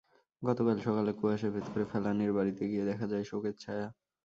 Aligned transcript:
গতকাল 0.41 0.77
সকালে 0.85 1.11
কুয়াশা 1.19 1.49
ভেদ 1.53 1.65
করে 1.73 1.85
ফেলানীর 1.91 2.31
বাড়িতে 2.37 2.63
গিয়ে 2.71 2.87
দেখা 2.89 3.05
যায়, 3.11 3.25
শোকের 3.29 3.55
ছায়া। 3.55 3.87